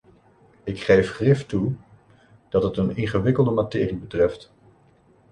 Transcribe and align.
Ik 0.63 0.81
geef 0.81 1.09
grif 1.11 1.45
toe 1.45 1.73
dat 2.49 2.63
het 2.63 2.77
een 2.77 2.95
ingewikkelde 2.95 3.51
materie 3.51 3.95
betreft. 3.97 4.51